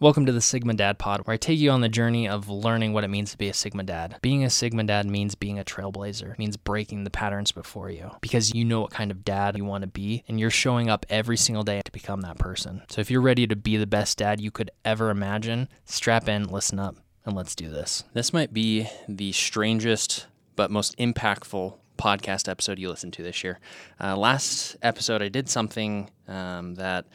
Welcome 0.00 0.26
to 0.26 0.32
the 0.32 0.40
Sigma 0.40 0.74
Dad 0.74 0.98
Pod, 0.98 1.20
where 1.20 1.34
I 1.34 1.36
take 1.36 1.60
you 1.60 1.70
on 1.70 1.80
the 1.80 1.88
journey 1.88 2.28
of 2.28 2.48
learning 2.48 2.92
what 2.92 3.04
it 3.04 3.08
means 3.08 3.30
to 3.30 3.38
be 3.38 3.48
a 3.48 3.54
Sigma 3.54 3.84
Dad. 3.84 4.16
Being 4.22 4.42
a 4.42 4.50
Sigma 4.50 4.82
Dad 4.82 5.06
means 5.06 5.36
being 5.36 5.56
a 5.56 5.64
trailblazer, 5.64 6.32
it 6.32 6.38
means 6.38 6.56
breaking 6.56 7.04
the 7.04 7.10
patterns 7.10 7.52
before 7.52 7.90
you 7.90 8.10
because 8.20 8.52
you 8.52 8.64
know 8.64 8.80
what 8.80 8.90
kind 8.90 9.12
of 9.12 9.24
dad 9.24 9.56
you 9.56 9.64
want 9.64 9.82
to 9.82 9.86
be, 9.86 10.24
and 10.26 10.40
you're 10.40 10.50
showing 10.50 10.90
up 10.90 11.06
every 11.08 11.36
single 11.36 11.62
day 11.62 11.80
to 11.80 11.92
become 11.92 12.22
that 12.22 12.40
person. 12.40 12.82
So 12.88 13.02
if 13.02 13.08
you're 13.08 13.20
ready 13.20 13.46
to 13.46 13.54
be 13.54 13.76
the 13.76 13.86
best 13.86 14.18
dad 14.18 14.40
you 14.40 14.50
could 14.50 14.72
ever 14.84 15.10
imagine, 15.10 15.68
strap 15.84 16.28
in, 16.28 16.48
listen 16.48 16.80
up, 16.80 16.96
and 17.24 17.36
let's 17.36 17.54
do 17.54 17.70
this. 17.70 18.02
This 18.14 18.32
might 18.32 18.52
be 18.52 18.88
the 19.08 19.30
strangest 19.30 20.26
but 20.56 20.72
most 20.72 20.98
impactful 20.98 21.72
podcast 21.98 22.48
episode 22.48 22.80
you 22.80 22.88
listen 22.88 23.12
to 23.12 23.22
this 23.22 23.44
year. 23.44 23.60
Uh, 24.00 24.16
last 24.16 24.76
episode, 24.82 25.22
I 25.22 25.28
did 25.28 25.48
something 25.48 26.10
um, 26.26 26.74
that 26.74 27.06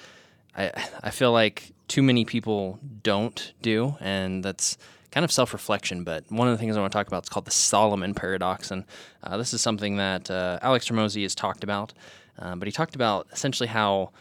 I 0.56 0.72
I 1.04 1.10
feel 1.10 1.34
like 1.34 1.74
too 1.90 2.02
many 2.02 2.24
people 2.24 2.80
don't 3.04 3.52
do, 3.62 3.98
and 4.00 4.44
that's 4.44 4.78
kind 5.12 5.26
of 5.26 5.32
self 5.32 5.52
reflection. 5.52 6.06
But 6.06 6.24
one 6.30 6.48
of 6.48 6.54
the 6.54 6.58
things 6.58 6.78
I 6.78 6.80
want 6.80 6.94
to 6.94 6.98
talk 6.98 7.08
about 7.08 7.24
is 7.24 7.30
called 7.30 7.46
the 7.46 7.52
Solomon 7.52 8.14
paradox, 8.14 8.72
and 8.72 8.86
uh, 9.24 9.36
this 9.36 9.54
is 9.54 9.62
something 9.62 9.98
that 9.98 10.32
uh, 10.32 10.60
Alex 10.62 10.88
Hormozi 10.88 11.24
has 11.24 11.36
talked 11.36 11.64
about. 11.64 11.94
Um, 12.38 12.60
but 12.60 12.68
he 12.68 12.72
talked 12.72 12.96
about 12.96 13.28
essentially 13.34 13.68
how 13.68 14.12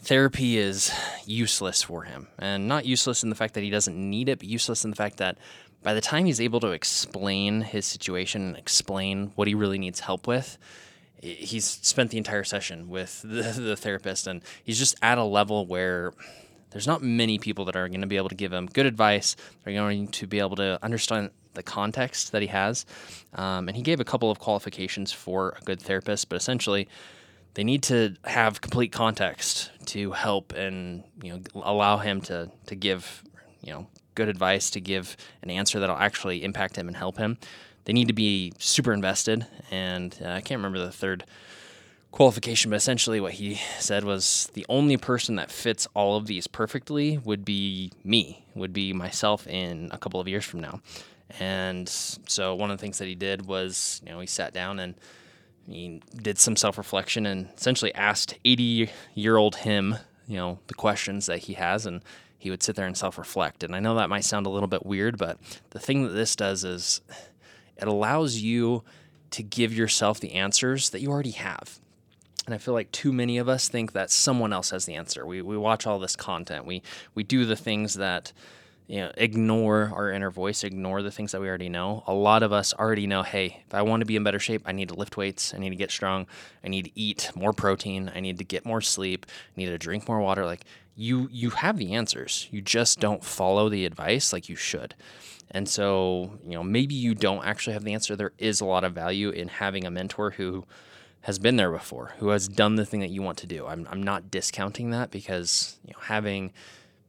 therapy 0.00 0.58
is 0.58 0.92
useless 1.24 1.82
for 1.82 2.02
him, 2.02 2.28
and 2.38 2.68
not 2.68 2.84
useless 2.84 3.22
in 3.22 3.30
the 3.30 3.36
fact 3.36 3.54
that 3.54 3.62
he 3.62 3.70
doesn't 3.70 3.96
need 3.96 4.28
it, 4.28 4.40
but 4.40 4.48
useless 4.48 4.84
in 4.84 4.90
the 4.90 4.96
fact 4.96 5.16
that 5.16 5.38
by 5.82 5.94
the 5.94 6.00
time 6.00 6.26
he's 6.26 6.40
able 6.40 6.60
to 6.60 6.72
explain 6.72 7.62
his 7.62 7.86
situation 7.86 8.42
and 8.42 8.56
explain 8.56 9.32
what 9.36 9.46
he 9.46 9.54
really 9.54 9.78
needs 9.78 10.00
help 10.00 10.26
with, 10.26 10.58
he's 11.20 11.64
spent 11.64 12.10
the 12.10 12.18
entire 12.18 12.44
session 12.44 12.88
with 12.88 13.22
the, 13.22 13.42
the 13.60 13.76
therapist, 13.76 14.26
and 14.26 14.42
he's 14.62 14.78
just 14.78 14.96
at 15.00 15.18
a 15.18 15.24
level 15.24 15.66
where 15.66 16.12
there's 16.78 16.86
not 16.86 17.02
many 17.02 17.40
people 17.40 17.64
that 17.64 17.74
are 17.74 17.88
going 17.88 18.02
to 18.02 18.06
be 18.06 18.16
able 18.16 18.28
to 18.28 18.36
give 18.36 18.52
him 18.52 18.66
good 18.66 18.86
advice. 18.86 19.34
They're 19.64 19.74
going 19.74 20.06
to 20.06 20.28
be 20.28 20.38
able 20.38 20.54
to 20.54 20.78
understand 20.80 21.30
the 21.54 21.62
context 21.64 22.30
that 22.30 22.40
he 22.40 22.46
has. 22.46 22.86
Um, 23.34 23.66
and 23.66 23.76
he 23.76 23.82
gave 23.82 23.98
a 23.98 24.04
couple 24.04 24.30
of 24.30 24.38
qualifications 24.38 25.10
for 25.10 25.56
a 25.60 25.64
good 25.64 25.82
therapist, 25.82 26.28
but 26.28 26.36
essentially, 26.36 26.88
they 27.54 27.64
need 27.64 27.82
to 27.82 28.14
have 28.22 28.60
complete 28.60 28.92
context 28.92 29.72
to 29.86 30.12
help 30.12 30.52
and 30.52 31.02
you 31.20 31.32
know 31.32 31.40
allow 31.56 31.96
him 31.96 32.20
to 32.20 32.48
to 32.66 32.76
give 32.76 33.24
you 33.60 33.72
know 33.72 33.88
good 34.14 34.28
advice 34.28 34.70
to 34.70 34.80
give 34.80 35.16
an 35.42 35.50
answer 35.50 35.80
that'll 35.80 35.96
actually 35.96 36.44
impact 36.44 36.76
him 36.76 36.86
and 36.86 36.96
help 36.96 37.18
him. 37.18 37.38
They 37.86 37.92
need 37.92 38.06
to 38.06 38.14
be 38.14 38.52
super 38.58 38.92
invested, 38.92 39.48
and 39.72 40.16
uh, 40.24 40.28
I 40.28 40.42
can't 40.42 40.60
remember 40.60 40.78
the 40.78 40.92
third 40.92 41.24
qualification, 42.10 42.70
but 42.70 42.76
essentially 42.76 43.20
what 43.20 43.34
he 43.34 43.54
said 43.78 44.04
was 44.04 44.50
the 44.54 44.66
only 44.68 44.96
person 44.96 45.36
that 45.36 45.50
fits 45.50 45.86
all 45.94 46.16
of 46.16 46.26
these 46.26 46.46
perfectly 46.46 47.18
would 47.18 47.44
be 47.44 47.92
me, 48.04 48.44
would 48.54 48.72
be 48.72 48.92
myself 48.92 49.46
in 49.46 49.88
a 49.92 49.98
couple 49.98 50.20
of 50.20 50.28
years 50.28 50.44
from 50.44 50.60
now. 50.60 50.80
And 51.38 51.88
so 51.88 52.54
one 52.54 52.70
of 52.70 52.78
the 52.78 52.80
things 52.80 52.98
that 52.98 53.08
he 53.08 53.14
did 53.14 53.46
was, 53.46 54.00
you 54.04 54.12
know, 54.12 54.20
he 54.20 54.26
sat 54.26 54.54
down 54.54 54.78
and 54.78 54.94
he 55.68 56.00
did 56.16 56.38
some 56.38 56.56
self 56.56 56.78
reflection 56.78 57.26
and 57.26 57.48
essentially 57.56 57.94
asked 57.94 58.38
80 58.44 58.90
year 59.14 59.36
old 59.36 59.56
him, 59.56 59.96
you 60.26 60.36
know, 60.36 60.58
the 60.68 60.74
questions 60.74 61.26
that 61.26 61.40
he 61.40 61.54
has. 61.54 61.84
And 61.84 62.02
he 62.38 62.50
would 62.50 62.62
sit 62.62 62.76
there 62.76 62.86
and 62.86 62.96
self 62.96 63.18
reflect. 63.18 63.62
And 63.62 63.74
I 63.74 63.80
know 63.80 63.96
that 63.96 64.08
might 64.08 64.24
sound 64.24 64.46
a 64.46 64.50
little 64.50 64.68
bit 64.68 64.86
weird, 64.86 65.18
but 65.18 65.38
the 65.70 65.78
thing 65.78 66.04
that 66.04 66.10
this 66.10 66.36
does 66.36 66.64
is 66.64 67.00
it 67.76 67.88
allows 67.88 68.36
you 68.36 68.84
to 69.32 69.42
give 69.42 69.74
yourself 69.74 70.20
the 70.20 70.32
answers 70.34 70.90
that 70.90 71.00
you 71.00 71.10
already 71.10 71.32
have. 71.32 71.78
And 72.48 72.54
I 72.54 72.58
feel 72.58 72.72
like 72.72 72.90
too 72.92 73.12
many 73.12 73.36
of 73.36 73.46
us 73.46 73.68
think 73.68 73.92
that 73.92 74.10
someone 74.10 74.54
else 74.54 74.70
has 74.70 74.86
the 74.86 74.94
answer. 74.94 75.26
We, 75.26 75.42
we 75.42 75.58
watch 75.58 75.86
all 75.86 75.98
this 75.98 76.16
content. 76.16 76.64
We, 76.64 76.82
we 77.14 77.22
do 77.22 77.44
the 77.44 77.56
things 77.56 77.92
that 77.96 78.32
you 78.86 79.00
know, 79.00 79.12
ignore 79.18 79.92
our 79.94 80.10
inner 80.10 80.30
voice, 80.30 80.64
ignore 80.64 81.02
the 81.02 81.10
things 81.10 81.32
that 81.32 81.42
we 81.42 81.48
already 81.48 81.68
know. 81.68 82.04
A 82.06 82.14
lot 82.14 82.42
of 82.42 82.50
us 82.50 82.72
already 82.72 83.06
know, 83.06 83.22
hey, 83.22 83.62
if 83.66 83.74
I 83.74 83.82
want 83.82 84.00
to 84.00 84.06
be 84.06 84.16
in 84.16 84.24
better 84.24 84.38
shape, 84.38 84.62
I 84.64 84.72
need 84.72 84.88
to 84.88 84.94
lift 84.94 85.18
weights, 85.18 85.52
I 85.52 85.58
need 85.58 85.68
to 85.68 85.76
get 85.76 85.90
strong, 85.90 86.26
I 86.64 86.68
need 86.68 86.86
to 86.86 86.90
eat 86.98 87.30
more 87.34 87.52
protein, 87.52 88.10
I 88.14 88.20
need 88.20 88.38
to 88.38 88.44
get 88.44 88.64
more 88.64 88.80
sleep, 88.80 89.26
I 89.28 89.60
need 89.60 89.66
to 89.66 89.76
drink 89.76 90.08
more 90.08 90.20
water. 90.20 90.46
Like 90.46 90.64
you 90.96 91.28
you 91.30 91.50
have 91.50 91.76
the 91.76 91.92
answers. 91.92 92.48
You 92.50 92.62
just 92.62 92.98
don't 92.98 93.22
follow 93.22 93.68
the 93.68 93.84
advice 93.84 94.32
like 94.32 94.48
you 94.48 94.56
should. 94.56 94.94
And 95.50 95.68
so, 95.68 96.38
you 96.46 96.54
know, 96.54 96.62
maybe 96.62 96.94
you 96.94 97.14
don't 97.14 97.44
actually 97.44 97.74
have 97.74 97.84
the 97.84 97.92
answer. 97.92 98.16
There 98.16 98.32
is 98.38 98.62
a 98.62 98.64
lot 98.64 98.84
of 98.84 98.94
value 98.94 99.28
in 99.28 99.48
having 99.48 99.84
a 99.84 99.90
mentor 99.90 100.30
who 100.30 100.64
has 101.22 101.38
been 101.38 101.56
there 101.56 101.70
before, 101.70 102.12
who 102.18 102.28
has 102.28 102.48
done 102.48 102.76
the 102.76 102.86
thing 102.86 103.00
that 103.00 103.10
you 103.10 103.22
want 103.22 103.38
to 103.38 103.46
do. 103.46 103.66
I'm, 103.66 103.86
I'm 103.90 104.02
not 104.02 104.30
discounting 104.30 104.90
that 104.90 105.10
because 105.10 105.78
you 105.84 105.92
know 105.92 106.00
having 106.02 106.52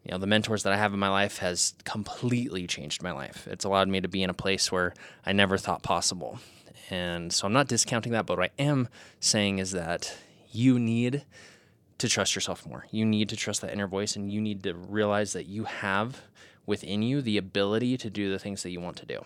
you 0.03 0.11
know 0.11 0.17
the 0.17 0.27
mentors 0.27 0.63
that 0.63 0.73
I 0.73 0.77
have 0.77 0.93
in 0.93 0.99
my 0.99 1.09
life 1.09 1.37
has 1.39 1.73
completely 1.83 2.67
changed 2.67 3.03
my 3.03 3.11
life. 3.11 3.47
It's 3.49 3.65
allowed 3.65 3.89
me 3.89 4.01
to 4.01 4.07
be 4.07 4.23
in 4.23 4.29
a 4.29 4.33
place 4.33 4.71
where 4.71 4.93
I 5.25 5.33
never 5.33 5.57
thought 5.57 5.83
possible. 5.83 6.39
And 6.89 7.31
so 7.31 7.45
I'm 7.45 7.53
not 7.53 7.67
discounting 7.67 8.13
that, 8.13 8.25
but 8.25 8.37
what 8.37 8.51
I 8.57 8.61
am 8.61 8.87
saying 9.19 9.59
is 9.59 9.71
that 9.71 10.17
you 10.51 10.79
need 10.79 11.23
to 11.99 12.09
trust 12.09 12.33
yourself 12.33 12.65
more. 12.65 12.87
You 12.89 13.05
need 13.05 13.29
to 13.29 13.35
trust 13.35 13.61
that 13.61 13.71
inner 13.71 13.87
voice 13.87 14.15
and 14.15 14.31
you 14.31 14.41
need 14.41 14.63
to 14.63 14.73
realize 14.73 15.33
that 15.33 15.45
you 15.45 15.65
have 15.65 16.21
within 16.65 17.01
you 17.01 17.21
the 17.21 17.37
ability 17.37 17.97
to 17.97 18.09
do 18.09 18.31
the 18.31 18.39
things 18.39 18.63
that 18.63 18.71
you 18.71 18.79
want 18.79 18.97
to 18.97 19.05
do. 19.05 19.23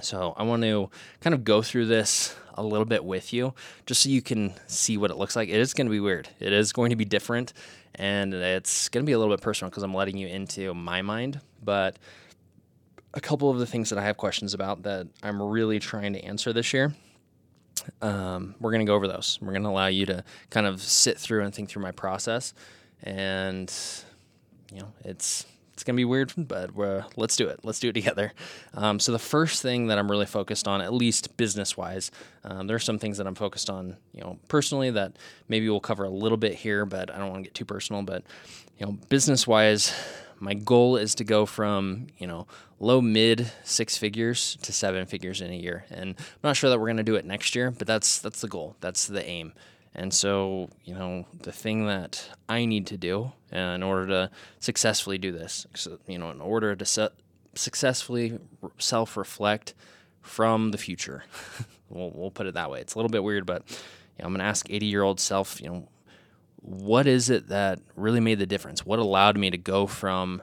So 0.00 0.32
I 0.36 0.44
want 0.44 0.62
to 0.62 0.90
kind 1.20 1.34
of 1.34 1.44
go 1.44 1.60
through 1.60 1.86
this 1.86 2.36
a 2.58 2.62
little 2.62 2.84
bit 2.84 3.04
with 3.04 3.32
you 3.32 3.54
just 3.86 4.02
so 4.02 4.08
you 4.08 4.20
can 4.20 4.52
see 4.66 4.96
what 4.96 5.10
it 5.10 5.16
looks 5.16 5.36
like. 5.36 5.48
It 5.48 5.56
is 5.56 5.74
going 5.74 5.86
to 5.86 5.90
be 5.90 6.00
weird. 6.00 6.28
It 6.40 6.52
is 6.52 6.72
going 6.72 6.90
to 6.90 6.96
be 6.96 7.04
different 7.04 7.52
and 7.94 8.34
it's 8.34 8.88
going 8.88 9.04
to 9.04 9.06
be 9.06 9.12
a 9.12 9.18
little 9.18 9.34
bit 9.34 9.42
personal 9.42 9.70
because 9.70 9.82
I'm 9.82 9.94
letting 9.94 10.16
you 10.16 10.28
into 10.28 10.74
my 10.74 11.02
mind, 11.02 11.40
but 11.62 11.98
a 13.14 13.20
couple 13.20 13.50
of 13.50 13.58
the 13.58 13.66
things 13.66 13.90
that 13.90 13.98
I 13.98 14.02
have 14.02 14.16
questions 14.16 14.54
about 14.54 14.82
that 14.82 15.06
I'm 15.22 15.40
really 15.40 15.78
trying 15.78 16.12
to 16.12 16.24
answer 16.24 16.52
this 16.52 16.72
year. 16.72 16.94
Um, 18.02 18.54
we're 18.60 18.72
going 18.72 18.84
to 18.84 18.90
go 18.90 18.94
over 18.94 19.08
those. 19.08 19.38
We're 19.40 19.52
going 19.52 19.62
to 19.62 19.68
allow 19.68 19.86
you 19.86 20.04
to 20.06 20.24
kind 20.50 20.66
of 20.66 20.82
sit 20.82 21.18
through 21.18 21.44
and 21.44 21.54
think 21.54 21.70
through 21.70 21.82
my 21.82 21.92
process. 21.92 22.52
And, 23.02 23.72
you 24.72 24.80
know, 24.80 24.92
it's 25.04 25.46
it's 25.78 25.84
gonna 25.84 25.94
be 25.94 26.04
weird, 26.04 26.32
but 26.36 26.72
let's 27.16 27.36
do 27.36 27.46
it. 27.46 27.60
Let's 27.62 27.78
do 27.78 27.90
it 27.90 27.92
together. 27.92 28.32
Um, 28.74 28.98
so 28.98 29.12
the 29.12 29.18
first 29.20 29.62
thing 29.62 29.86
that 29.86 29.96
I'm 29.96 30.10
really 30.10 30.26
focused 30.26 30.66
on, 30.66 30.80
at 30.80 30.92
least 30.92 31.36
business 31.36 31.76
wise, 31.76 32.10
um, 32.42 32.66
there 32.66 32.74
are 32.74 32.80
some 32.80 32.98
things 32.98 33.16
that 33.18 33.28
I'm 33.28 33.36
focused 33.36 33.70
on, 33.70 33.96
you 34.12 34.20
know, 34.20 34.40
personally 34.48 34.90
that 34.90 35.14
maybe 35.46 35.68
we'll 35.68 35.78
cover 35.78 36.02
a 36.02 36.10
little 36.10 36.36
bit 36.36 36.54
here, 36.54 36.84
but 36.84 37.14
I 37.14 37.18
don't 37.18 37.30
want 37.30 37.44
to 37.44 37.48
get 37.48 37.54
too 37.54 37.64
personal. 37.64 38.02
But 38.02 38.24
you 38.76 38.86
know, 38.86 38.98
business 39.08 39.46
wise, 39.46 39.94
my 40.40 40.54
goal 40.54 40.96
is 40.96 41.14
to 41.14 41.22
go 41.22 41.46
from 41.46 42.08
you 42.18 42.26
know 42.26 42.48
low 42.80 43.00
mid 43.00 43.52
six 43.62 43.96
figures 43.96 44.58
to 44.62 44.72
seven 44.72 45.06
figures 45.06 45.40
in 45.40 45.52
a 45.52 45.56
year, 45.56 45.84
and 45.90 46.16
I'm 46.18 46.42
not 46.42 46.56
sure 46.56 46.70
that 46.70 46.80
we're 46.80 46.88
gonna 46.88 47.04
do 47.04 47.14
it 47.14 47.24
next 47.24 47.54
year, 47.54 47.70
but 47.70 47.86
that's 47.86 48.18
that's 48.18 48.40
the 48.40 48.48
goal. 48.48 48.74
That's 48.80 49.06
the 49.06 49.24
aim. 49.24 49.52
And 49.94 50.12
so, 50.12 50.68
you 50.84 50.94
know, 50.94 51.26
the 51.42 51.52
thing 51.52 51.86
that 51.86 52.28
I 52.48 52.64
need 52.64 52.86
to 52.88 52.96
do 52.96 53.32
in 53.50 53.82
order 53.82 54.06
to 54.06 54.30
successfully 54.60 55.18
do 55.18 55.32
this, 55.32 55.66
you 56.06 56.18
know, 56.18 56.30
in 56.30 56.40
order 56.40 56.76
to 56.76 56.84
set, 56.84 57.12
successfully 57.54 58.38
self 58.78 59.16
reflect 59.16 59.74
from 60.20 60.70
the 60.70 60.78
future, 60.78 61.24
we'll, 61.88 62.10
we'll 62.10 62.30
put 62.30 62.46
it 62.46 62.54
that 62.54 62.70
way. 62.70 62.80
It's 62.80 62.94
a 62.94 62.98
little 62.98 63.10
bit 63.10 63.24
weird, 63.24 63.46
but 63.46 63.62
you 63.68 64.22
know, 64.22 64.26
I'm 64.26 64.32
going 64.32 64.40
to 64.40 64.44
ask 64.44 64.70
80 64.70 64.86
year 64.86 65.02
old 65.02 65.20
self, 65.20 65.60
you 65.60 65.68
know, 65.68 65.88
what 66.60 67.06
is 67.06 67.30
it 67.30 67.48
that 67.48 67.80
really 67.96 68.20
made 68.20 68.38
the 68.38 68.46
difference? 68.46 68.84
What 68.84 68.98
allowed 68.98 69.38
me 69.38 69.50
to 69.50 69.58
go 69.58 69.86
from 69.86 70.42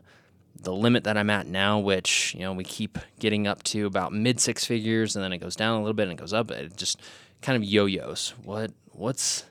the 0.62 0.74
limit 0.74 1.04
that 1.04 1.18
I'm 1.18 1.30
at 1.30 1.48
now, 1.48 1.80
which 1.80 2.34
you 2.34 2.42
know 2.42 2.54
we 2.54 2.64
keep 2.64 2.98
getting 3.20 3.48
up 3.48 3.64
to 3.64 3.86
about 3.86 4.14
mid 4.14 4.40
six 4.40 4.66
figures, 4.66 5.16
and 5.16 5.24
then 5.24 5.34
it 5.34 5.40
goes 5.40 5.56
down 5.56 5.76
a 5.76 5.80
little 5.80 5.94
bit 5.94 6.04
and 6.04 6.14
it 6.14 6.22
goes 6.22 6.34
up. 6.34 6.52
It 6.52 6.76
just 6.78 7.00
kind 7.42 7.56
of 7.56 7.64
yo-yos. 7.64 8.34
What 8.44 8.72
what's 8.96 9.46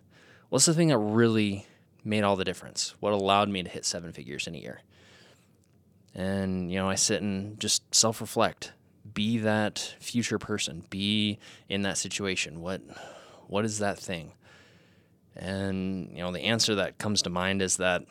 what's 0.48 0.66
the 0.66 0.74
thing 0.74 0.88
that 0.88 0.98
really 0.98 1.66
made 2.04 2.22
all 2.22 2.36
the 2.36 2.44
difference? 2.44 2.94
What 3.00 3.12
allowed 3.12 3.48
me 3.48 3.62
to 3.62 3.68
hit 3.68 3.84
seven 3.84 4.12
figures 4.12 4.46
in 4.46 4.54
a 4.54 4.58
year? 4.58 4.80
And 6.14 6.70
you 6.70 6.78
know, 6.78 6.88
I 6.88 6.94
sit 6.94 7.22
and 7.22 7.58
just 7.58 7.94
self-reflect. 7.94 8.72
Be 9.12 9.38
that 9.38 9.96
future 10.00 10.38
person. 10.38 10.84
Be 10.90 11.38
in 11.68 11.82
that 11.82 11.98
situation. 11.98 12.60
What 12.60 12.82
what 13.46 13.64
is 13.64 13.78
that 13.78 13.98
thing? 13.98 14.32
And 15.36 16.10
you 16.12 16.22
know, 16.22 16.32
the 16.32 16.40
answer 16.40 16.74
that 16.76 16.98
comes 16.98 17.22
to 17.22 17.30
mind 17.30 17.60
is 17.62 17.76
that 17.78 18.04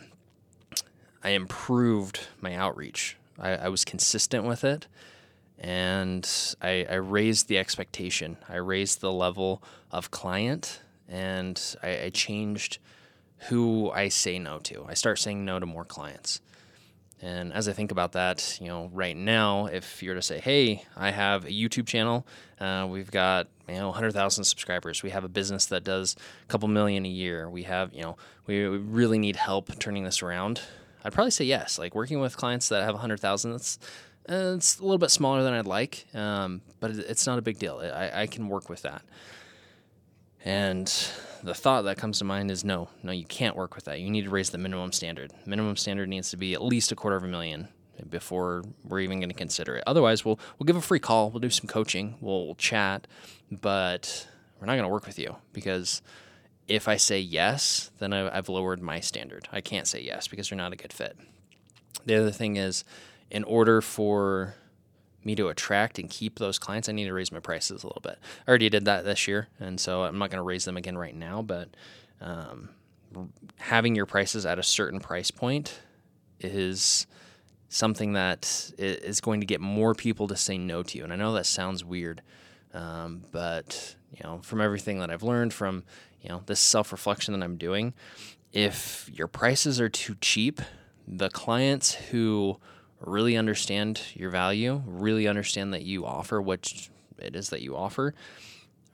I 1.24 1.30
improved 1.30 2.20
my 2.42 2.54
outreach. 2.56 3.18
I, 3.40 3.52
I 3.52 3.70
was 3.70 3.86
consistent 3.86 4.44
with 4.44 4.64
it 4.64 4.88
and 5.58 6.30
I, 6.62 6.86
I, 6.90 6.96
raised 6.96 7.48
the 7.48 7.58
expectation. 7.58 8.38
I 8.50 8.58
raised 8.58 9.02
the 9.02 9.12
level 9.12 9.64
of 9.92 10.12
client, 10.12 10.82
and 11.08 11.62
I, 11.82 12.04
I, 12.06 12.10
changed 12.10 12.80
who 13.50 13.92
I 13.92 14.08
say 14.10 14.40
no 14.40 14.60
to. 14.60 14.86
I 14.88 14.94
start 14.94 15.20
saying 15.20 15.44
no 15.44 15.60
to 15.60 15.66
more 15.66 15.86
clients. 15.86 16.42
And 17.22 17.54
as 17.54 17.68
I 17.70 17.74
think 17.74 17.92
about 17.92 18.14
that, 18.14 18.58
you 18.62 18.68
know, 18.68 18.90
right 18.94 19.16
now, 19.16 19.68
if 19.68 20.04
you're 20.04 20.16
to 20.16 20.22
say, 20.22 20.40
"Hey, 20.40 20.84
I 20.98 21.12
have 21.12 21.46
a 21.46 21.50
YouTube 21.50 21.88
channel. 21.88 22.28
Uh, 22.60 22.86
we've 22.90 23.12
got 23.12 23.48
you 23.70 23.76
know 23.76 23.88
100,000 23.90 24.44
subscribers. 24.44 25.04
We 25.04 25.12
have 25.12 25.24
a 25.24 25.30
business 25.30 25.66
that 25.68 25.86
does 25.86 26.18
a 26.44 26.48
couple 26.48 26.68
million 26.68 27.06
a 27.06 27.10
year. 27.10 27.50
We 27.50 27.64
have, 27.64 27.94
you 27.94 28.02
know, 28.02 28.18
we, 28.46 28.68
we 28.68 28.78
really 28.78 29.20
need 29.20 29.38
help 29.38 29.80
turning 29.80 30.04
this 30.04 30.22
around." 30.22 30.62
I'd 31.04 31.14
probably 31.14 31.32
say 31.32 31.46
yes. 31.46 31.78
Like 31.78 31.96
working 31.96 32.20
with 32.20 32.38
clients 32.38 32.70
that 32.70 32.84
have 32.84 32.94
100,000, 32.94 33.52
that's 33.52 33.80
uh, 34.30 34.54
it's 34.56 34.80
a 34.80 34.84
little 34.84 34.98
bit 34.98 35.12
smaller 35.12 35.44
than 35.44 35.54
I'd 35.54 35.68
like, 35.68 36.06
um, 36.14 36.62
but 36.80 36.92
it's 36.92 37.28
not 37.28 37.40
a 37.40 37.42
big 37.42 37.60
deal. 37.60 37.80
I, 37.80 38.22
I 38.22 38.28
can 38.28 38.48
work 38.48 38.70
with 38.70 38.84
that. 38.84 39.02
And 40.44 40.88
the 41.42 41.54
thought 41.54 41.84
that 41.84 41.98
comes 41.98 42.20
to 42.20 42.26
mind 42.26 42.52
is 42.52 42.64
no, 42.64 42.90
no, 43.02 43.12
you 43.12 43.26
can't 43.26 43.56
work 43.56 43.76
with 43.76 43.86
that. 43.86 44.02
You 44.02 44.12
need 44.12 44.26
to 44.26 44.30
raise 44.30 44.50
the 44.50 44.58
minimum 44.58 44.92
standard. 44.92 45.32
Minimum 45.46 45.78
standard 45.78 46.10
needs 46.10 46.30
to 46.32 46.38
be 46.38 46.54
at 46.54 46.62
least 46.62 46.92
a 46.92 46.96
quarter 46.96 47.16
of 47.16 47.24
a 47.24 47.28
million 47.28 47.70
before 48.10 48.64
we're 48.84 49.00
even 49.00 49.20
going 49.20 49.30
to 49.30 49.36
consider 49.36 49.78
it. 49.78 49.84
Otherwise, 49.88 50.26
we'll 50.26 50.40
we'll 50.58 50.66
give 50.66 50.76
a 50.76 50.82
free 50.82 51.00
call, 51.00 51.30
we'll 51.30 51.40
do 51.40 51.50
some 51.50 51.68
coaching, 51.68 52.16
we'll, 52.20 52.56
chat, 52.56 53.08
but 53.52 54.28
we're 54.60 54.66
not 54.66 54.74
going 54.74 54.84
to 54.84 54.90
work 54.90 55.06
with 55.06 55.20
you 55.20 55.36
because 55.54 56.02
if 56.68 56.88
I 56.88 56.98
say 56.98 57.20
yes, 57.20 57.92
then 58.00 58.14
I've 58.14 58.50
lowered 58.50 58.82
my 58.82 59.00
standard. 59.00 59.48
I 59.52 59.62
can't 59.62 59.88
say 59.88 60.02
yes 60.02 60.28
because 60.28 60.50
you're 60.50 60.58
not 60.58 60.74
a 60.74 60.78
good 60.78 60.94
fit. 60.94 61.18
The 62.06 62.16
other 62.16 62.32
thing 62.32 62.58
is, 62.58 62.84
in 63.30 63.44
order 63.44 63.82
for 63.82 64.56
me 65.26 65.36
to 65.36 65.50
attract 65.50 66.00
and 66.00 66.10
keep 66.10 66.40
those 66.40 66.60
clients, 66.60 66.90
I 66.90 66.92
need 66.92 67.06
to 67.06 67.14
raise 67.14 67.32
my 67.32 67.40
prices 67.40 67.84
a 67.84 67.88
little 67.88 68.02
bit. 68.02 68.18
I 68.48 68.50
already 68.50 68.70
did 68.70 68.86
that 68.86 69.06
this 69.06 69.28
year, 69.28 69.48
and 69.60 69.80
so 69.80 70.04
I'm 70.04 70.18
not 70.18 70.30
going 70.30 70.40
to 70.40 70.44
raise 70.44 70.66
them 70.66 70.78
again 70.78 70.98
right 70.98 71.16
now. 71.16 71.42
But 71.42 71.70
um, 72.22 72.70
having 73.58 73.96
your 73.96 74.06
prices 74.06 74.46
at 74.46 74.60
a 74.60 74.64
certain 74.64 75.00
price 75.00 75.32
point 75.32 75.80
is 76.40 77.08
something 77.70 78.14
that 78.14 78.72
is 78.78 79.20
going 79.20 79.40
to 79.40 79.46
get 79.48 79.60
more 79.60 79.96
people 79.96 80.28
to 80.28 80.36
say 80.36 80.58
no 80.58 80.84
to 80.84 80.98
you. 80.98 81.04
And 81.04 81.12
I 81.12 81.16
know 81.16 81.34
that 81.34 81.46
sounds 81.46 81.84
weird, 81.84 82.22
um, 82.74 83.24
but 83.32 83.96
you 84.12 84.20
know, 84.24 84.40
from 84.44 84.62
everything 84.62 85.00
that 85.00 85.10
I've 85.10 85.24
learned 85.24 85.54
from 85.54 85.84
you 86.22 86.30
know 86.30 86.42
this 86.46 86.60
self 86.60 86.92
reflection 86.92 87.34
that 87.34 87.44
I'm 87.44 87.58
doing, 87.58 87.94
if 88.52 89.10
your 89.12 89.28
prices 89.28 89.82
are 89.82 89.90
too 89.90 90.16
cheap, 90.22 90.62
the 91.08 91.30
clients 91.30 91.94
who 91.96 92.60
really 93.06 93.38
understand 93.38 94.02
your 94.14 94.30
value, 94.30 94.82
really 94.86 95.28
understand 95.28 95.74
that 95.74 95.84
you 95.84 96.06
offer 96.06 96.42
what 96.42 96.90
it 97.20 97.36
is 97.36 97.50
that 97.50 97.62
you 97.62 97.76
offer, 97.76 98.14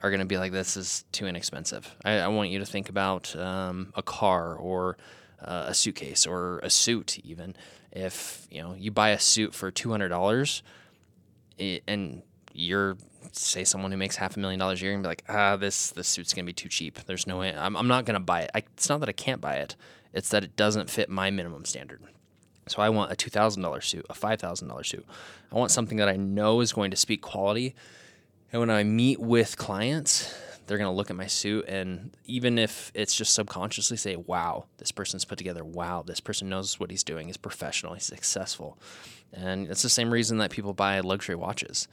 are 0.02 0.10
going 0.10 0.20
to 0.20 0.26
be 0.26 0.38
like, 0.38 0.52
this 0.52 0.76
is 0.76 1.04
too 1.12 1.26
inexpensive. 1.26 1.94
I, 2.04 2.18
I 2.20 2.28
want 2.28 2.50
you 2.50 2.58
to 2.58 2.66
think 2.66 2.88
about 2.88 3.34
um, 3.36 3.92
a 3.94 4.02
car 4.02 4.54
or 4.54 4.96
uh, 5.42 5.66
a 5.68 5.74
suitcase 5.74 6.26
or 6.26 6.60
a 6.62 6.70
suit, 6.70 7.18
even. 7.24 7.54
If 7.92 8.46
you 8.50 8.62
know 8.62 8.74
you 8.78 8.92
buy 8.92 9.10
a 9.10 9.18
suit 9.18 9.52
for 9.52 9.70
two 9.72 9.90
hundred 9.90 10.10
dollars, 10.10 10.62
and 11.58 12.22
you're 12.52 12.96
say 13.32 13.64
someone 13.64 13.90
who 13.90 13.96
makes 13.96 14.16
half 14.16 14.36
a 14.36 14.40
million 14.40 14.60
dollars 14.60 14.80
a 14.80 14.84
year 14.84 14.94
and 14.94 15.02
be 15.02 15.08
like, 15.08 15.24
ah, 15.28 15.56
this 15.56 15.90
this 15.90 16.06
suit's 16.06 16.32
gonna 16.32 16.46
be 16.46 16.52
too 16.52 16.68
cheap. 16.68 17.00
There's 17.06 17.26
no 17.26 17.38
way. 17.38 17.52
I'm, 17.52 17.76
I'm 17.76 17.88
not 17.88 18.04
gonna 18.04 18.20
buy 18.20 18.42
it. 18.42 18.50
I, 18.54 18.58
it's 18.74 18.88
not 18.88 19.00
that 19.00 19.08
I 19.08 19.12
can't 19.12 19.40
buy 19.40 19.56
it. 19.56 19.74
It's 20.12 20.28
that 20.28 20.44
it 20.44 20.54
doesn't 20.54 20.88
fit 20.88 21.08
my 21.08 21.30
minimum 21.30 21.64
standard. 21.64 22.00
So 22.70 22.80
I 22.80 22.88
want 22.88 23.10
a 23.10 23.16
two 23.16 23.30
thousand 23.30 23.62
dollar 23.62 23.80
suit, 23.80 24.06
a 24.08 24.14
five 24.14 24.40
thousand 24.40 24.68
dollar 24.68 24.84
suit. 24.84 25.04
I 25.52 25.56
want 25.56 25.70
something 25.70 25.98
that 25.98 26.08
I 26.08 26.16
know 26.16 26.60
is 26.60 26.72
going 26.72 26.90
to 26.92 26.96
speak 26.96 27.20
quality. 27.20 27.74
And 28.52 28.60
when 28.60 28.70
I 28.70 28.84
meet 28.84 29.20
with 29.20 29.56
clients, 29.56 30.32
they're 30.66 30.78
going 30.78 30.90
to 30.90 30.96
look 30.96 31.10
at 31.10 31.16
my 31.16 31.26
suit 31.26 31.64
and 31.66 32.16
even 32.26 32.56
if 32.56 32.92
it's 32.94 33.16
just 33.16 33.34
subconsciously 33.34 33.96
say 33.96 34.14
wow 34.14 34.66
this 34.78 34.92
person's 34.92 35.24
put 35.24 35.36
together. 35.36 35.64
Wow 35.64 36.04
this 36.06 36.20
person 36.20 36.48
knows 36.48 36.78
what 36.78 36.92
he's 36.92 37.02
doing 37.02 37.26
he's 37.26 37.36
professional 37.36 37.94
he's 37.94 38.04
successful. 38.04 38.78
And 39.32 39.68
it's 39.68 39.82
the 39.82 39.88
same 39.88 40.12
reason 40.12 40.38
that 40.38 40.50
people 40.50 40.72
buy 40.72 41.00
luxury 41.00 41.34
watches. 41.34 41.88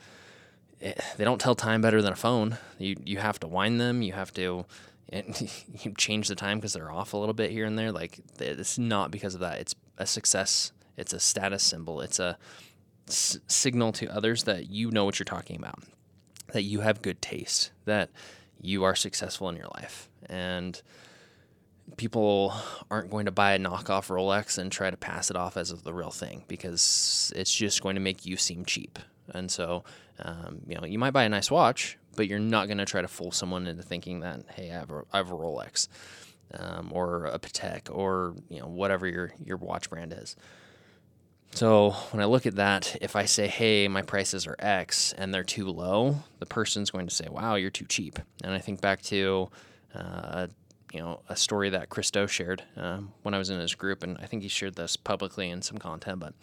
It, 0.80 1.00
eh, 1.00 1.02
they 1.18 1.24
don't 1.24 1.42
tell 1.42 1.56
time 1.56 1.82
better 1.82 2.04
than 2.04 2.14
a 2.14 2.18
phone. 2.18 2.58
You 2.78 2.96
you 3.04 3.18
have 3.18 3.40
to 3.40 3.48
wind 3.48 3.82
them 3.82 4.04
you 4.04 4.14
have 4.14 4.32
to 4.34 4.66
you 5.12 5.94
change 5.98 6.28
the 6.28 6.36
time 6.36 6.60
because 6.60 6.74
they're 6.74 6.92
off 6.92 7.14
a 7.14 7.18
little 7.18 7.34
bit 7.34 7.50
here 7.50 7.66
and 7.66 7.80
there. 7.80 7.92
Like 7.92 8.20
it's 8.40 8.78
not 8.78 9.10
because 9.10 9.34
of 9.34 9.40
that. 9.40 9.60
It's 9.60 9.74
a 9.98 10.06
success 10.06 10.72
it's 10.96 11.14
a 11.14 11.20
status 11.20 11.64
symbol 11.64 12.02
it's 12.02 12.20
a 12.20 12.38
s- 13.08 13.40
signal 13.48 13.92
to 13.92 14.08
others 14.08 14.44
that 14.44 14.70
you 14.70 14.92
know 14.92 15.06
what 15.06 15.20
you're 15.20 15.26
talking 15.26 15.56
about 15.58 15.80
that 16.54 16.64
you 16.64 16.82
have 16.82 17.02
good 17.02 17.22
taste 17.22 17.72
that 17.86 18.10
you 18.62 18.84
are 18.84 18.96
successful 18.96 19.50
in 19.50 19.56
your 19.56 19.68
life. 19.76 20.10
And 20.30 20.82
people 21.96 22.54
aren't 22.92 23.10
going 23.10 23.26
to 23.26 23.32
buy 23.32 23.54
a 23.54 23.60
knockoff 23.60 24.10
Rolex 24.10 24.58
and 24.58 24.72
try 24.72 24.90
to 24.90 24.98
pass 24.98 25.30
it 25.30 25.38
off 25.38 25.58
as 25.58 25.70
the 25.70 25.94
real 25.94 26.12
thing 26.12 26.44
because 26.48 27.32
it's 27.36 27.54
just 27.54 27.82
going 27.82 27.96
to 27.96 28.02
make 28.02 28.26
you 28.26 28.38
seem 28.38 28.66
cheap. 28.66 29.00
And 29.30 29.50
so, 29.52 29.84
um, 30.20 30.62
you 30.68 30.76
know, 30.76 30.86
you 30.86 31.00
might 31.00 31.12
buy 31.12 31.24
a 31.24 31.30
nice 31.30 31.52
watch, 31.52 31.98
but 32.16 32.28
you're 32.28 32.40
not 32.40 32.68
going 32.68 32.78
to 32.78 32.86
try 32.86 33.02
to 33.02 33.08
fool 33.08 33.32
someone 33.32 33.68
into 33.68 33.84
thinking 33.84 34.22
that, 34.22 34.44
hey, 34.54 34.72
I 34.72 34.74
have 34.74 34.92
a, 34.92 35.04
I 35.14 35.18
have 35.18 35.32
a 35.32 35.36
Rolex 35.36 35.88
um, 36.54 36.90
or 36.92 37.26
a 37.26 37.40
Patek 37.40 37.90
or, 37.90 38.36
you 38.50 38.60
know, 38.60 38.68
whatever 38.68 39.08
your, 39.08 39.32
your 39.44 39.58
watch 39.58 39.90
brand 39.90 40.14
is. 40.14 40.36
So 41.52 41.92
when 42.12 42.22
I 42.22 42.26
look 42.26 42.46
at 42.46 42.56
that, 42.56 42.98
if 43.02 43.16
I 43.16 43.26
say, 43.26 43.48
hey, 43.48 43.88
my 43.88 44.02
prices 44.02 44.46
are 44.48 44.56
X 44.60 45.14
and 45.18 45.34
they're 45.34 45.44
too 45.44 45.68
low, 45.68 46.18
the 46.40 46.46
person's 46.46 46.92
going 46.92 47.08
to 47.08 47.16
say, 47.16 47.28
wow, 47.30 47.56
you're 47.56 47.70
too 47.72 47.86
cheap. 47.86 48.20
And 48.44 48.54
I 48.54 48.60
think 48.60 48.82
back 48.82 49.02
to, 49.04 49.50
uh, 49.96 50.48
you 50.94 51.00
know, 51.00 51.22
a 51.30 51.36
story 51.36 51.70
that 51.70 51.90
Chris 51.90 52.12
Do 52.12 52.28
shared 52.28 52.64
um, 52.76 53.14
when 53.24 53.34
I 53.34 53.38
was 53.38 53.50
in 53.50 53.60
his 53.60 53.76
group, 53.76 54.04
and 54.04 54.18
I 54.20 54.26
think 54.26 54.44
he 54.44 54.50
shared 54.50 54.76
this 54.76 54.98
publicly 54.98 55.50
in 55.50 55.62
some 55.62 55.78
content, 55.78 56.20
but 56.20 56.34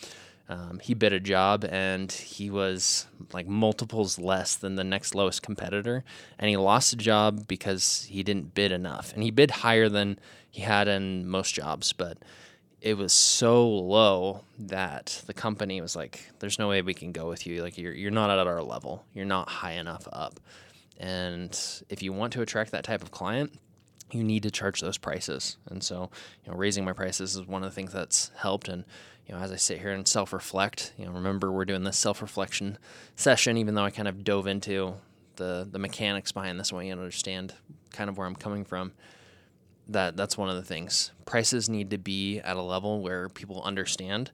um, 0.49 0.79
he 0.83 0.93
bid 0.93 1.13
a 1.13 1.21
job 1.21 1.65
and 1.65 2.13
he 2.13 2.51
was 2.51 3.07
like 3.33 3.47
multiples 3.47 4.19
less 4.19 4.57
than 4.57 4.75
the 4.75 4.85
next 4.85 5.15
lowest 5.15 5.43
competitor. 5.43 6.05
And 6.39 6.51
he 6.51 6.57
lost 6.57 6.91
the 6.91 6.97
job 6.97 7.49
because 7.49 8.07
he 8.11 8.23
didn't 8.23 8.55
bid 8.55 8.71
enough. 8.71 9.13
And 9.15 9.23
he 9.23 9.31
bid 9.31 9.51
higher 9.51 9.89
than 9.89 10.19
he 10.51 10.63
had 10.63 10.87
in 10.87 11.27
most 11.27 11.55
jobs, 11.55 11.93
but 11.93 12.19
it 12.81 12.99
was 12.99 13.15
so 13.15 13.67
low 13.67 14.45
that 14.59 15.23
the 15.27 15.33
company 15.33 15.81
was 15.81 15.97
like, 15.97 16.31
"There's 16.39 16.59
no 16.59 16.69
way 16.69 16.83
we 16.83 16.93
can 16.93 17.13
go 17.13 17.31
with 17.31 17.47
you. 17.47 17.63
Like 17.63 17.79
you're 17.79 17.95
you're 17.95 18.11
not 18.11 18.29
at 18.29 18.47
our 18.47 18.63
level. 18.63 19.07
You're 19.15 19.25
not 19.25 19.49
high 19.49 19.73
enough 19.73 20.07
up." 20.13 20.39
And 20.99 21.59
if 21.89 22.03
you 22.03 22.13
want 22.13 22.35
to 22.35 22.43
attract 22.43 22.73
that 22.73 22.85
type 22.85 23.03
of 23.03 23.11
client, 23.11 23.59
you 24.11 24.23
need 24.23 24.43
to 24.45 24.51
charge 24.51 24.81
those 24.81 24.99
prices. 24.99 25.57
And 25.67 25.83
so, 25.83 26.11
you 26.45 26.53
know, 26.53 26.59
raising 26.59 26.85
my 26.85 26.93
prices 26.93 27.37
is 27.37 27.47
one 27.47 27.65
of 27.65 27.71
the 27.71 27.75
things 27.75 27.93
that's 27.93 28.31
helped. 28.37 28.69
And 28.69 28.85
you 29.27 29.35
know, 29.35 29.41
as 29.41 29.51
I 29.53 29.57
sit 29.57 29.79
here 29.79 29.91
and 29.91 30.07
self-reflect, 30.07 30.93
you 30.99 31.07
know, 31.07 31.13
remember 31.13 31.51
we're 31.51 31.65
doing 31.65 31.85
this 31.85 31.99
self-reflection 31.99 32.79
session, 33.17 33.57
even 33.57 33.75
though 33.75 33.85
I 33.85 33.91
kind 33.91 34.09
of 34.09 34.25
dove 34.25 34.47
into 34.47 34.95
the 35.37 35.67
the 35.71 35.79
mechanics 35.79 36.33
behind 36.33 36.61
this, 36.61 36.73
want 36.73 36.87
you 36.87 36.93
understand 36.93 37.55
kind 37.93 38.11
of 38.11 38.19
where 38.19 38.27
I'm 38.27 38.37
coming 38.37 38.65
from 38.65 38.93
that 39.89 40.17
that's 40.17 40.37
one 40.39 40.49
of 40.49 40.57
the 40.57 40.63
things. 40.63 41.11
Prices 41.27 41.69
need 41.69 41.91
to 41.91 41.99
be 41.99 42.41
at 42.41 42.57
a 42.57 42.63
level 42.63 43.01
where 43.01 43.29
people 43.29 43.63
understand 43.63 44.31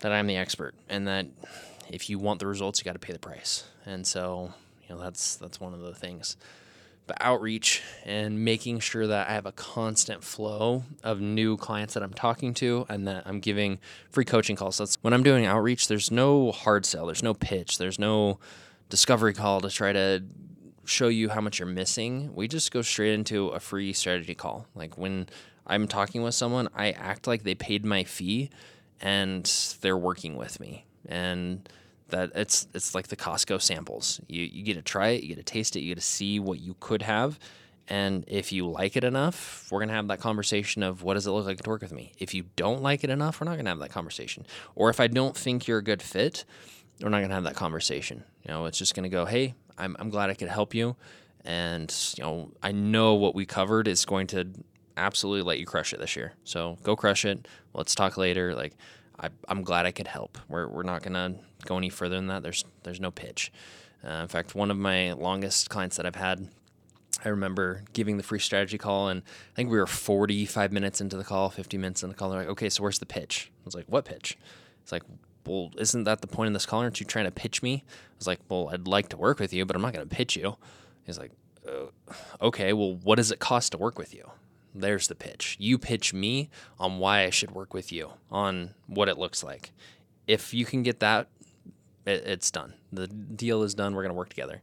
that 0.00 0.12
I'm 0.12 0.26
the 0.26 0.36
expert 0.36 0.74
and 0.88 1.06
that 1.08 1.26
if 1.88 2.10
you 2.10 2.18
want 2.18 2.40
the 2.40 2.46
results, 2.46 2.78
you 2.78 2.84
got 2.84 2.94
to 2.94 2.98
pay 2.98 3.12
the 3.12 3.18
price. 3.18 3.64
And 3.84 4.06
so, 4.06 4.52
you 4.88 4.94
know, 4.94 5.00
that's 5.00 5.36
that's 5.36 5.60
one 5.60 5.74
of 5.74 5.80
the 5.80 5.94
things. 5.94 6.36
But 7.06 7.18
outreach 7.20 7.82
and 8.04 8.44
making 8.44 8.80
sure 8.80 9.06
that 9.06 9.28
I 9.28 9.34
have 9.34 9.46
a 9.46 9.52
constant 9.52 10.24
flow 10.24 10.84
of 11.04 11.20
new 11.20 11.56
clients 11.56 11.94
that 11.94 12.02
I'm 12.02 12.12
talking 12.12 12.52
to 12.54 12.84
and 12.88 13.06
that 13.06 13.22
I'm 13.26 13.38
giving 13.38 13.78
free 14.10 14.24
coaching 14.24 14.56
calls. 14.56 14.78
That's 14.78 14.98
when 15.02 15.12
I'm 15.12 15.22
doing 15.22 15.46
outreach, 15.46 15.86
there's 15.86 16.10
no 16.10 16.50
hard 16.50 16.84
sell, 16.84 17.06
there's 17.06 17.22
no 17.22 17.32
pitch, 17.32 17.78
there's 17.78 17.98
no 17.98 18.40
discovery 18.88 19.34
call 19.34 19.60
to 19.60 19.70
try 19.70 19.92
to 19.92 20.24
show 20.84 21.08
you 21.08 21.28
how 21.28 21.40
much 21.40 21.58
you're 21.58 21.68
missing. 21.68 22.34
We 22.34 22.48
just 22.48 22.72
go 22.72 22.82
straight 22.82 23.14
into 23.14 23.48
a 23.48 23.60
free 23.60 23.92
strategy 23.92 24.34
call. 24.34 24.66
Like 24.74 24.98
when 24.98 25.28
I'm 25.66 25.88
talking 25.88 26.22
with 26.22 26.34
someone, 26.34 26.68
I 26.74 26.92
act 26.92 27.26
like 27.26 27.42
they 27.42 27.54
paid 27.54 27.84
my 27.84 28.04
fee 28.04 28.50
and 29.00 29.44
they're 29.80 29.96
working 29.96 30.36
with 30.36 30.58
me. 30.60 30.86
And 31.08 31.68
that 32.08 32.32
it's 32.34 32.68
it's 32.74 32.94
like 32.94 33.08
the 33.08 33.16
Costco 33.16 33.60
samples. 33.60 34.20
You 34.28 34.44
you 34.44 34.62
get 34.62 34.74
to 34.74 34.82
try 34.82 35.08
it, 35.08 35.22
you 35.22 35.34
get 35.34 35.46
to 35.46 35.52
taste 35.52 35.76
it, 35.76 35.80
you 35.80 35.88
get 35.94 36.00
to 36.00 36.06
see 36.06 36.38
what 36.40 36.60
you 36.60 36.76
could 36.80 37.02
have. 37.02 37.38
And 37.88 38.24
if 38.26 38.50
you 38.50 38.68
like 38.68 38.96
it 38.96 39.04
enough, 39.04 39.68
we're 39.70 39.80
gonna 39.80 39.92
have 39.92 40.08
that 40.08 40.20
conversation 40.20 40.82
of 40.82 41.02
what 41.02 41.14
does 41.14 41.26
it 41.26 41.30
look 41.30 41.46
like 41.46 41.62
to 41.62 41.68
work 41.70 41.82
with 41.82 41.92
me. 41.92 42.12
If 42.18 42.34
you 42.34 42.46
don't 42.56 42.82
like 42.82 43.04
it 43.04 43.10
enough, 43.10 43.40
we're 43.40 43.46
not 43.46 43.56
gonna 43.56 43.70
have 43.70 43.78
that 43.78 43.92
conversation. 43.92 44.46
Or 44.74 44.90
if 44.90 44.98
I 44.98 45.06
don't 45.06 45.36
think 45.36 45.66
you're 45.66 45.78
a 45.78 45.84
good 45.84 46.02
fit, 46.02 46.44
we're 47.00 47.10
not 47.10 47.20
gonna 47.20 47.34
have 47.34 47.44
that 47.44 47.56
conversation. 47.56 48.24
You 48.44 48.54
know, 48.54 48.66
it's 48.66 48.78
just 48.78 48.94
gonna 48.94 49.08
go, 49.08 49.24
hey, 49.24 49.54
I'm, 49.78 49.96
I'm 49.98 50.10
glad 50.10 50.30
I 50.30 50.34
could 50.34 50.48
help 50.48 50.74
you. 50.74 50.96
And, 51.44 51.94
you 52.16 52.24
know, 52.24 52.50
I 52.62 52.72
know 52.72 53.14
what 53.14 53.34
we 53.34 53.46
covered 53.46 53.86
is 53.86 54.04
going 54.04 54.26
to 54.28 54.48
absolutely 54.96 55.42
let 55.42 55.60
you 55.60 55.66
crush 55.66 55.92
it 55.92 56.00
this 56.00 56.16
year. 56.16 56.32
So 56.42 56.76
go 56.82 56.96
crush 56.96 57.24
it. 57.24 57.46
Let's 57.72 57.94
talk 57.94 58.16
later. 58.16 58.54
Like, 58.54 58.74
I, 59.18 59.30
am 59.48 59.62
glad 59.62 59.86
I 59.86 59.92
could 59.92 60.06
help. 60.06 60.38
We're, 60.48 60.68
we're 60.68 60.82
not 60.82 61.02
going 61.02 61.14
to 61.14 61.38
go 61.64 61.78
any 61.78 61.88
further 61.88 62.16
than 62.16 62.26
that. 62.28 62.42
There's, 62.42 62.64
there's 62.82 63.00
no 63.00 63.10
pitch. 63.10 63.52
Uh, 64.04 64.22
in 64.22 64.28
fact, 64.28 64.54
one 64.54 64.70
of 64.70 64.76
my 64.76 65.12
longest 65.12 65.70
clients 65.70 65.96
that 65.96 66.06
I've 66.06 66.16
had, 66.16 66.48
I 67.24 67.30
remember 67.30 67.82
giving 67.92 68.18
the 68.18 68.22
free 68.22 68.38
strategy 68.38 68.78
call, 68.78 69.08
and 69.08 69.22
I 69.22 69.56
think 69.56 69.70
we 69.70 69.78
were 69.78 69.86
45 69.86 70.72
minutes 70.72 71.00
into 71.00 71.16
the 71.16 71.24
call, 71.24 71.50
50 71.50 71.78
minutes 71.78 72.02
in 72.02 72.08
the 72.08 72.14
call. 72.14 72.30
They're 72.30 72.40
like, 72.40 72.48
okay, 72.50 72.68
so 72.68 72.82
where's 72.82 72.98
the 72.98 73.06
pitch? 73.06 73.50
I 73.52 73.62
was 73.64 73.74
like, 73.74 73.86
what 73.86 74.04
pitch? 74.04 74.36
It's 74.82 74.92
like, 74.92 75.02
well, 75.46 75.70
isn't 75.78 76.04
that 76.04 76.20
the 76.20 76.26
point 76.26 76.48
of 76.48 76.52
this 76.52 76.66
call? 76.66 76.80
Aren't 76.80 77.00
you 77.00 77.06
trying 77.06 77.24
to 77.24 77.30
pitch 77.30 77.62
me? 77.62 77.84
I 77.86 78.14
was 78.18 78.26
like, 78.26 78.40
well, 78.48 78.68
I'd 78.72 78.86
like 78.86 79.08
to 79.10 79.16
work 79.16 79.40
with 79.40 79.52
you, 79.52 79.64
but 79.64 79.76
I'm 79.76 79.82
not 79.82 79.92
going 79.92 80.06
to 80.06 80.14
pitch 80.14 80.36
you. 80.36 80.56
He's 81.04 81.18
like, 81.18 81.30
uh, 81.66 81.86
okay, 82.40 82.72
well, 82.72 82.94
what 82.96 83.16
does 83.16 83.30
it 83.30 83.38
cost 83.38 83.72
to 83.72 83.78
work 83.78 83.98
with 83.98 84.14
you? 84.14 84.30
There's 84.78 85.08
the 85.08 85.14
pitch. 85.14 85.56
You 85.58 85.78
pitch 85.78 86.12
me 86.12 86.50
on 86.78 86.98
why 86.98 87.24
I 87.24 87.30
should 87.30 87.52
work 87.52 87.72
with 87.72 87.90
you, 87.92 88.10
on 88.30 88.74
what 88.86 89.08
it 89.08 89.18
looks 89.18 89.42
like. 89.42 89.72
If 90.26 90.52
you 90.52 90.64
can 90.64 90.82
get 90.82 91.00
that, 91.00 91.28
it, 92.04 92.24
it's 92.26 92.50
done. 92.50 92.74
The 92.92 93.06
deal 93.06 93.62
is 93.62 93.74
done. 93.74 93.94
We're 93.94 94.02
going 94.02 94.10
to 94.10 94.18
work 94.18 94.28
together. 94.28 94.62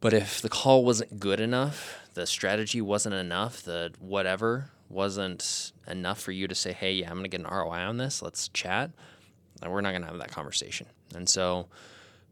But 0.00 0.12
if 0.12 0.42
the 0.42 0.48
call 0.48 0.84
wasn't 0.84 1.20
good 1.20 1.40
enough, 1.40 2.00
the 2.14 2.26
strategy 2.26 2.80
wasn't 2.80 3.14
enough, 3.14 3.62
the 3.62 3.92
whatever 3.98 4.70
wasn't 4.88 5.72
enough 5.88 6.20
for 6.20 6.32
you 6.32 6.48
to 6.48 6.54
say, 6.54 6.72
hey, 6.72 6.94
yeah, 6.94 7.08
I'm 7.08 7.18
going 7.18 7.24
to 7.24 7.30
get 7.30 7.40
an 7.40 7.46
ROI 7.46 7.78
on 7.78 7.96
this, 7.96 8.20
let's 8.20 8.48
chat, 8.48 8.90
then 9.60 9.70
we're 9.70 9.80
not 9.80 9.92
going 9.92 10.02
to 10.02 10.08
have 10.08 10.18
that 10.18 10.32
conversation. 10.32 10.86
And 11.14 11.28
so 11.28 11.68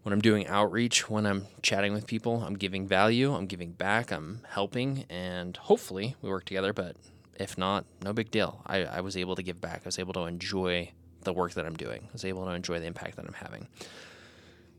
when 0.03 0.13
I'm 0.13 0.21
doing 0.21 0.47
outreach, 0.47 1.11
when 1.11 1.27
I'm 1.27 1.47
chatting 1.63 1.93
with 1.93 2.07
people, 2.07 2.43
I'm 2.43 2.55
giving 2.55 2.87
value, 2.87 3.35
I'm 3.35 3.47
giving 3.47 3.73
back, 3.73 4.11
I'm 4.11 4.41
helping, 4.49 5.05
and 5.11 5.57
hopefully 5.57 6.17
we 6.23 6.31
work 6.31 6.45
together. 6.45 6.73
But 6.73 6.97
if 7.39 7.59
not, 7.59 7.85
no 8.03 8.13
big 8.13 8.31
deal. 8.31 8.63
I, 8.67 8.85
I 8.85 9.01
was 9.01 9.17
able 9.17 9.37
to 9.37 9.43
give 9.43 9.61
back, 9.61 9.83
I 9.85 9.89
was 9.89 9.99
able 9.99 10.15
to 10.15 10.25
enjoy 10.25 10.93
the 11.23 11.33
work 11.33 11.53
that 11.53 11.67
I'm 11.67 11.77
doing, 11.77 12.05
I 12.05 12.13
was 12.13 12.25
able 12.25 12.47
to 12.47 12.53
enjoy 12.53 12.81
the 12.81 12.87
impact 12.87 13.17
that 13.17 13.27
I'm 13.27 13.35
having. 13.35 13.69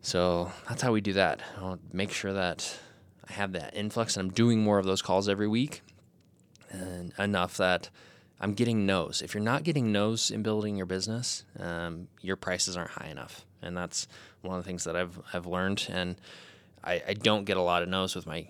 So 0.01 0.51
that's 0.67 0.81
how 0.81 0.91
we 0.91 1.01
do 1.01 1.13
that. 1.13 1.41
I'll 1.57 1.79
make 1.93 2.11
sure 2.11 2.33
that 2.33 2.79
I 3.29 3.33
have 3.33 3.51
that 3.51 3.75
influx 3.75 4.17
and 4.17 4.27
I'm 4.27 4.33
doing 4.33 4.63
more 4.63 4.79
of 4.79 4.85
those 4.85 5.03
calls 5.03 5.29
every 5.29 5.47
week 5.47 5.83
and 6.71 7.13
enough 7.19 7.57
that 7.57 7.89
I'm 8.39 8.53
getting 8.53 8.87
no's. 8.87 9.21
If 9.21 9.35
you're 9.35 9.43
not 9.43 9.63
getting 9.63 9.91
no's 9.91 10.31
in 10.31 10.41
building 10.41 10.75
your 10.75 10.87
business, 10.87 11.45
um, 11.59 12.07
your 12.21 12.35
prices 12.35 12.75
aren't 12.75 12.89
high 12.91 13.09
enough. 13.09 13.45
And 13.61 13.75
that's 13.75 14.07
one 14.41 14.57
of 14.57 14.63
the 14.63 14.67
things 14.67 14.83
that 14.85 14.95
I've, 14.95 15.19
I've 15.33 15.45
learned. 15.45 15.87
And 15.89 16.15
I, 16.83 17.01
I 17.07 17.13
don't 17.13 17.45
get 17.45 17.57
a 17.57 17.61
lot 17.61 17.83
of 17.83 17.89
no's 17.89 18.15
with 18.15 18.25
my 18.25 18.47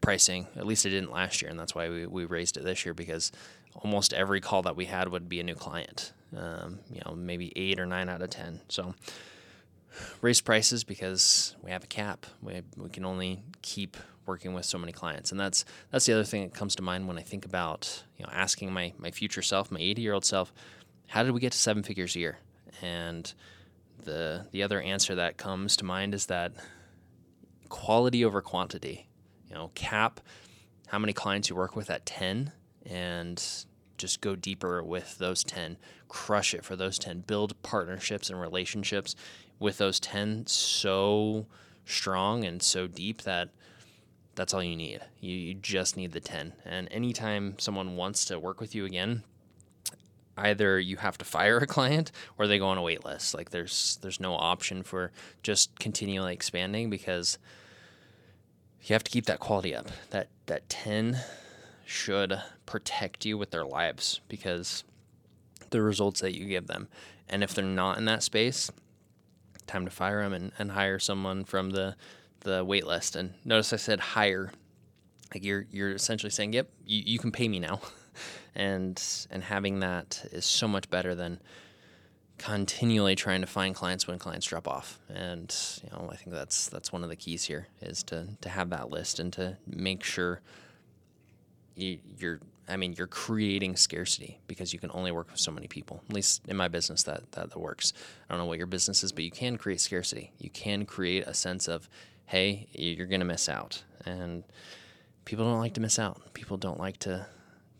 pricing. 0.00 0.46
At 0.56 0.66
least 0.66 0.86
I 0.86 0.90
didn't 0.90 1.12
last 1.12 1.42
year. 1.42 1.50
And 1.50 1.58
that's 1.58 1.74
why 1.74 1.88
we, 1.88 2.06
we 2.06 2.24
raised 2.24 2.56
it 2.56 2.64
this 2.64 2.84
year 2.84 2.94
because 2.94 3.32
almost 3.74 4.12
every 4.12 4.40
call 4.40 4.62
that 4.62 4.76
we 4.76 4.84
had 4.84 5.08
would 5.08 5.28
be 5.28 5.40
a 5.40 5.42
new 5.42 5.54
client. 5.54 6.12
Um, 6.36 6.80
you 6.90 7.00
know, 7.04 7.14
maybe 7.14 7.52
eight 7.56 7.78
or 7.78 7.86
nine 7.86 8.08
out 8.08 8.22
of 8.22 8.30
10. 8.30 8.60
So, 8.68 8.94
raise 10.20 10.40
prices 10.40 10.84
because 10.84 11.56
we 11.62 11.70
have 11.70 11.84
a 11.84 11.86
cap. 11.86 12.26
We, 12.40 12.62
we 12.76 12.88
can 12.88 13.04
only 13.04 13.42
keep 13.62 13.96
working 14.26 14.54
with 14.54 14.64
so 14.64 14.78
many 14.78 14.92
clients, 14.92 15.30
and 15.30 15.40
that's 15.40 15.64
that's 15.90 16.06
the 16.06 16.12
other 16.12 16.24
thing 16.24 16.42
that 16.42 16.54
comes 16.54 16.76
to 16.76 16.82
mind 16.82 17.08
when 17.08 17.18
I 17.18 17.22
think 17.22 17.44
about 17.44 18.04
you 18.16 18.24
know 18.24 18.30
asking 18.32 18.72
my 18.72 18.92
my 18.98 19.10
future 19.10 19.42
self, 19.42 19.70
my 19.70 19.80
80 19.80 20.02
year 20.02 20.12
old 20.12 20.24
self, 20.24 20.52
how 21.08 21.22
did 21.22 21.32
we 21.32 21.40
get 21.40 21.52
to 21.52 21.58
seven 21.58 21.82
figures 21.82 22.16
a 22.16 22.20
year? 22.20 22.38
And 22.80 23.32
the 24.04 24.46
the 24.52 24.62
other 24.62 24.80
answer 24.80 25.14
that 25.14 25.36
comes 25.36 25.76
to 25.76 25.84
mind 25.84 26.14
is 26.14 26.26
that 26.26 26.52
quality 27.68 28.24
over 28.24 28.40
quantity. 28.40 29.08
You 29.48 29.54
know, 29.54 29.70
cap 29.74 30.20
how 30.88 30.98
many 30.98 31.12
clients 31.12 31.48
you 31.48 31.56
work 31.56 31.74
with 31.74 31.90
at 31.90 32.04
10 32.04 32.52
and 32.86 33.42
just 33.96 34.20
go 34.20 34.34
deeper 34.36 34.82
with 34.82 35.16
those 35.18 35.44
10 35.44 35.78
crush 36.08 36.52
it 36.52 36.64
for 36.64 36.76
those 36.76 36.98
10 36.98 37.20
build 37.20 37.60
partnerships 37.62 38.28
and 38.28 38.38
relationships 38.38 39.14
with 39.58 39.78
those 39.78 39.98
10 40.00 40.46
so 40.46 41.46
strong 41.84 42.44
and 42.44 42.62
so 42.62 42.86
deep 42.86 43.22
that 43.22 43.48
that's 44.34 44.54
all 44.54 44.62
you 44.62 44.76
need. 44.76 45.00
You, 45.20 45.34
you 45.36 45.54
just 45.54 45.96
need 45.96 46.12
the 46.12 46.20
10. 46.20 46.54
And 46.64 46.88
anytime 46.90 47.58
someone 47.58 47.96
wants 47.96 48.24
to 48.26 48.38
work 48.38 48.60
with 48.60 48.74
you 48.74 48.84
again, 48.84 49.24
either 50.36 50.78
you 50.80 50.96
have 50.96 51.18
to 51.18 51.24
fire 51.24 51.58
a 51.58 51.66
client 51.66 52.12
or 52.38 52.46
they 52.46 52.58
go 52.58 52.66
on 52.66 52.78
a 52.78 52.82
wait 52.82 53.04
list. 53.04 53.34
Like 53.34 53.50
there's 53.50 53.98
there's 54.02 54.20
no 54.20 54.34
option 54.34 54.82
for 54.82 55.12
just 55.42 55.78
continually 55.78 56.32
expanding 56.32 56.90
because 56.90 57.38
you 58.82 58.94
have 58.94 59.04
to 59.04 59.10
keep 59.10 59.26
that 59.26 59.40
quality 59.40 59.74
up. 59.74 59.88
That 60.10 60.28
that 60.46 60.68
10 60.68 61.18
should 61.84 62.40
protect 62.66 63.24
you 63.24 63.36
with 63.36 63.50
their 63.50 63.64
lives 63.64 64.20
because 64.28 64.84
the 65.70 65.82
results 65.82 66.20
that 66.20 66.36
you 66.36 66.46
give 66.46 66.66
them. 66.66 66.88
And 67.28 67.42
if 67.42 67.54
they're 67.54 67.64
not 67.64 67.98
in 67.98 68.04
that 68.06 68.22
space, 68.22 68.70
time 69.66 69.84
to 69.84 69.90
fire 69.90 70.22
them 70.22 70.32
and, 70.32 70.52
and 70.58 70.72
hire 70.72 70.98
someone 70.98 71.44
from 71.44 71.70
the 71.70 71.96
the 72.40 72.64
wait 72.64 72.86
list. 72.86 73.16
And 73.16 73.34
notice 73.44 73.72
I 73.72 73.76
said 73.76 74.00
hire. 74.00 74.52
Like 75.34 75.44
you're 75.44 75.66
you're 75.70 75.92
essentially 75.92 76.30
saying, 76.30 76.52
yep, 76.52 76.70
you, 76.84 77.02
you 77.04 77.18
can 77.18 77.32
pay 77.32 77.48
me 77.48 77.60
now. 77.60 77.80
and 78.54 79.02
and 79.30 79.42
having 79.44 79.80
that 79.80 80.24
is 80.32 80.44
so 80.44 80.68
much 80.68 80.88
better 80.90 81.14
than 81.14 81.40
continually 82.38 83.14
trying 83.14 83.40
to 83.40 83.46
find 83.46 83.74
clients 83.74 84.08
when 84.08 84.18
clients 84.18 84.46
drop 84.46 84.66
off. 84.66 84.98
And 85.08 85.54
you 85.84 85.90
know, 85.90 86.08
I 86.10 86.16
think 86.16 86.32
that's 86.32 86.68
that's 86.68 86.92
one 86.92 87.04
of 87.04 87.08
the 87.08 87.16
keys 87.16 87.44
here 87.44 87.68
is 87.80 88.02
to 88.04 88.28
to 88.40 88.48
have 88.48 88.70
that 88.70 88.90
list 88.90 89.20
and 89.20 89.32
to 89.34 89.56
make 89.66 90.02
sure 90.02 90.40
you, 91.76 91.98
you're 92.18 92.40
I 92.68 92.76
mean, 92.76 92.94
you're 92.96 93.06
creating 93.06 93.76
scarcity 93.76 94.40
because 94.46 94.72
you 94.72 94.78
can 94.78 94.90
only 94.92 95.12
work 95.12 95.30
with 95.30 95.40
so 95.40 95.50
many 95.50 95.66
people. 95.66 96.02
At 96.08 96.14
least 96.14 96.42
in 96.48 96.56
my 96.56 96.68
business, 96.68 97.02
that, 97.04 97.30
that 97.32 97.50
that 97.50 97.58
works. 97.58 97.92
I 98.28 98.32
don't 98.32 98.40
know 98.40 98.46
what 98.46 98.58
your 98.58 98.66
business 98.66 99.02
is, 99.02 99.12
but 99.12 99.24
you 99.24 99.30
can 99.30 99.56
create 99.56 99.80
scarcity. 99.80 100.32
You 100.38 100.50
can 100.50 100.84
create 100.84 101.26
a 101.26 101.34
sense 101.34 101.68
of, 101.68 101.88
hey, 102.26 102.68
you're 102.72 103.06
going 103.06 103.20
to 103.20 103.26
miss 103.26 103.48
out, 103.48 103.82
and 104.06 104.44
people 105.24 105.44
don't 105.44 105.60
like 105.60 105.74
to 105.74 105.80
miss 105.80 105.98
out. 105.98 106.34
People 106.34 106.56
don't 106.56 106.78
like 106.78 106.98
to 106.98 107.26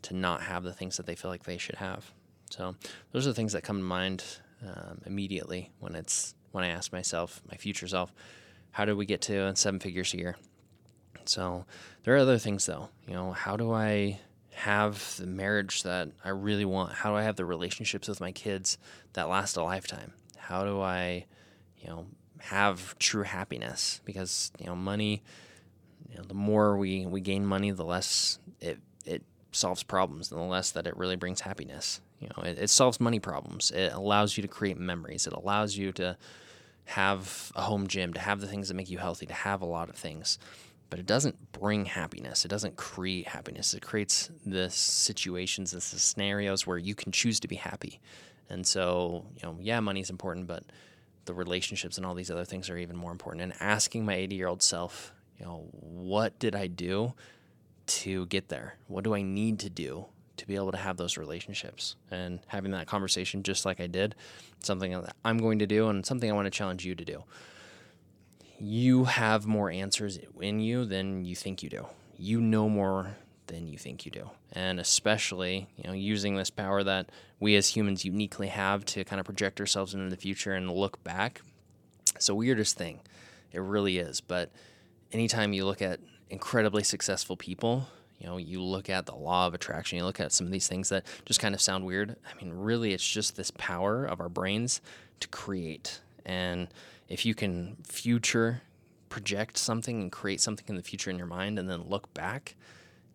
to 0.03 0.15
not 0.15 0.43
have 0.43 0.65
the 0.65 0.73
things 0.73 0.97
that 0.97 1.07
they 1.07 1.15
feel 1.15 1.31
like 1.31 1.45
they 1.45 1.59
should 1.59 1.77
have. 1.77 2.13
So 2.51 2.75
those 3.13 3.27
are 3.27 3.31
the 3.31 3.35
things 3.35 3.53
that 3.53 3.63
come 3.63 3.79
to 3.79 3.85
mind 3.85 4.25
um, 4.67 5.01
immediately 5.07 5.71
when 5.81 5.95
it's 5.95 6.35
when 6.53 6.65
I 6.65 6.69
ask 6.69 6.93
myself, 6.93 7.41
my 7.51 7.57
future 7.57 7.89
self, 7.89 8.13
how 8.73 8.85
do 8.85 8.97
we 8.97 9.07
get 9.07 9.23
to 9.23 9.57
seven 9.57 9.81
figures 9.81 10.13
a 10.15 10.19
year? 10.19 10.37
So 11.25 11.65
there 12.05 12.15
are 12.15 12.19
other 12.19 12.39
things 12.39 12.67
though. 12.67 12.91
You 13.07 13.15
know, 13.15 13.33
how 13.33 13.57
do 13.57 13.73
I 13.73 14.21
have 14.53 15.17
the 15.19 15.27
marriage 15.27 15.83
that 15.83 16.11
I 16.25 16.31
really 16.31 16.65
want? 16.65 16.93
How 16.93 17.11
do 17.11 17.17
I 17.17 17.23
have 17.23 17.37
the 17.37 17.45
relationships 17.45 18.09
with 18.09 18.21
my 18.21 18.33
kids 18.33 18.79
that 19.15 19.29
last 19.29 19.57
a 19.57 19.63
lifetime? 19.63 20.13
How 20.37 20.65
do 20.65 20.81
I, 20.81 21.27
you 21.79 21.89
know, 21.89 22.07
have 22.39 22.99
true 22.99 23.23
happiness? 23.23 24.01
Because 24.05 24.53
you 24.59 24.67
know, 24.67 24.77
money. 24.77 25.23
You 26.11 26.19
know, 26.19 26.25
the 26.25 26.35
more 26.35 26.77
we, 26.77 27.07
we 27.07 27.23
gain 27.23 27.47
money, 27.47 27.71
the 27.71 27.85
less 27.85 28.39
it 28.61 28.79
it 29.07 29.23
solves 29.53 29.83
problems, 29.83 30.31
and 30.33 30.41
the 30.41 30.45
less 30.45 30.71
that 30.73 30.87
it 30.87 30.97
really 30.97 31.17
brings 31.17 31.41
happiness. 31.41 32.01
You 32.21 32.29
know, 32.37 32.43
it, 32.43 32.59
it 32.59 32.71
solves 32.71 33.01
money 33.01 33.21
problems. 33.21 33.71
It 33.71 33.93
allows 33.93 34.37
you 34.37 34.43
to 34.43 34.49
create 34.49 34.79
memories. 34.79 35.27
It 35.27 35.33
allows 35.33 35.77
you 35.77 35.93
to 35.93 36.17
have 36.85 37.53
a 37.55 37.63
home 37.63 37.87
gym, 37.87 38.13
to 38.15 38.21
have 38.21 38.41
the 38.41 38.47
things 38.47 38.69
that 38.69 38.75
make 38.75 38.91
you 38.91 38.99
healthy, 38.99 39.27
to 39.27 39.35
have 39.35 39.63
a 39.63 39.67
lot 39.67 39.89
of 39.89 39.97
things 39.97 40.39
but 40.93 40.99
it 40.99 41.07
doesn't 41.07 41.53
bring 41.53 41.87
happiness. 41.87 42.45
It 42.45 42.49
doesn't 42.49 42.77
create 42.77 43.27
happiness. 43.27 43.73
It 43.73 43.81
creates 43.81 44.31
the 44.45 44.69
situations, 44.69 45.71
the 45.71 45.81
scenarios 45.81 46.67
where 46.67 46.77
you 46.77 46.95
can 46.95 47.13
choose 47.13 47.41
to 47.41 47.49
be 47.49 47.57
happy. 47.57 47.99
And 48.51 48.67
so, 48.67 49.25
you 49.35 49.41
know, 49.43 49.57
yeah, 49.59 49.81
money 49.81 50.01
is 50.01 50.11
important, 50.11 50.49
but 50.49 50.65
the 51.25 51.33
relationships 51.33 51.97
and 51.97 52.05
all 52.05 52.15
these 52.15 52.31
other 52.31 52.45
things 52.45 52.69
are 52.69 52.77
even 52.77 52.95
more 52.95 53.11
important. 53.11 53.41
And 53.43 53.55
asking 53.59 54.05
my 54.05 54.17
80 54.17 54.37
year 54.37 54.49
old 54.49 54.63
self, 54.63 55.15
you 55.39 55.47
know, 55.47 55.67
what 55.73 56.39
did 56.39 56.55
I 56.55 56.67
do 56.67 57.15
to 57.87 58.27
get 58.27 58.49
there? 58.49 58.77
What 58.87 59.05
do 59.05 59.15
I 59.15 59.23
need 59.23 59.59
to 59.61 59.71
do 59.71 60.07
to 60.37 60.47
be 60.47 60.55
able 60.57 60.73
to 60.73 60.79
have 60.79 60.97
those 60.97 61.17
relationships? 61.17 61.97
And 62.11 62.41
having 62.47 62.73
that 62.73 62.87
conversation, 62.87 63.43
just 63.43 63.65
like 63.65 63.81
I 63.81 63.87
did, 63.87 64.15
something 64.61 64.93
that 64.93 65.17
I'm 65.25 65.39
going 65.39 65.59
to 65.61 65.67
do 65.67 65.89
and 65.89 66.05
something 66.05 66.31
I 66.31 66.35
want 66.35 66.47
to 66.47 66.51
challenge 66.51 66.85
you 66.85 66.95
to 66.95 67.05
do 67.05 67.25
you 68.63 69.07
have 69.07 69.45
more 69.45 69.73
answers 69.73 70.21
in 70.41 70.61
you 70.61 70.85
than 70.85 71.25
you 71.25 71.35
think 71.35 71.65
you 71.65 71.69
do. 71.69 71.85
You 72.17 72.41
know 72.41 72.69
more 72.69 73.17
than 73.49 73.67
you 73.67 73.77
think 73.77 74.07
you 74.07 74.13
do. 74.13 74.31
And 74.53 74.79
especially, 74.79 75.67
you 75.77 75.85
know, 75.89 75.93
using 75.93 76.37
this 76.37 76.51
power 76.51 76.85
that 76.85 77.11
we 77.41 77.57
as 77.57 77.71
humans 77.75 78.05
uniquely 78.05 78.47
have 78.47 78.85
to 78.85 79.03
kind 79.03 79.19
of 79.19 79.27
project 79.27 79.59
ourselves 79.59 79.95
into 79.95 80.09
the 80.11 80.17
future 80.17 80.53
and 80.53 80.71
look 80.71 81.03
back. 81.03 81.43
It's 82.15 82.29
the 82.29 82.37
weirdest 82.37 82.79
thing. 82.79 83.01
It 83.51 83.59
really 83.59 83.99
is. 83.99 84.21
But 84.21 84.53
anytime 85.11 85.53
you 85.53 85.65
look 85.65 85.83
at 85.83 85.99
incredibly 86.33 86.83
successful 86.83 87.37
people, 87.37 87.87
you 88.19 88.27
know, 88.27 88.39
you 88.39 88.63
look 88.63 88.89
at 88.89 89.05
the 89.05 89.15
law 89.15 89.47
of 89.47 89.55
attraction, 89.55 89.99
you 89.99 90.05
look 90.05 90.19
at 90.19 90.33
some 90.33 90.47
of 90.47 90.53
these 90.53 90.67
things 90.67 90.89
that 90.89 91.05
just 91.27 91.41
kind 91.41 91.55
of 91.55 91.61
sound 91.61 91.85
weird. 91.85 92.17
I 92.25 92.43
mean, 92.43 92.53
really, 92.55 92.95
it's 92.95 93.07
just 93.07 93.37
this 93.37 93.51
power 93.51 94.05
of 94.05 94.19
our 94.19 94.31
brains 94.31 94.81
to 95.21 95.29
create. 95.29 96.01
And 96.25 96.69
if 97.09 97.27
you 97.27 97.35
can 97.35 97.77
future 97.85 98.63
project 99.11 99.59
something 99.59 100.01
and 100.01 100.11
create 100.11 100.41
something 100.41 100.65
in 100.69 100.77
the 100.77 100.83
future 100.83 101.11
in 101.11 101.19
your 101.19 101.27
mind 101.27 101.59
and 101.59 101.69
then 101.69 101.83
look 101.89 102.13
back, 102.15 102.55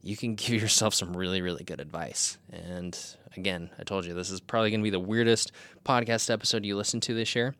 you 0.03 0.15
can 0.15 0.35
give 0.35 0.61
yourself 0.61 0.93
some 0.93 1.17
really, 1.17 1.41
really 1.41 1.63
good 1.63 1.81
advice. 1.81 2.37
And 2.51 2.97
again, 3.35 3.71
I 3.79 3.83
told 3.83 4.05
you 4.05 4.13
this 4.13 4.29
is 4.29 4.39
probably 4.39 4.69
going 4.69 4.81
to 4.81 4.83
be 4.83 4.89
the 4.91 4.99
weirdest 4.99 5.51
podcast 5.83 6.29
episode 6.29 6.65
you 6.65 6.77
listen 6.77 6.99
to 6.99 7.15
this 7.15 7.35
year, 7.35 7.55